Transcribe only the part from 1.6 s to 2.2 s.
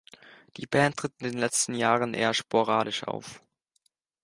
Jahren